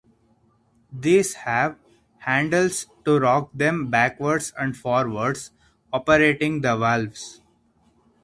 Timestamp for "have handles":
1.35-2.87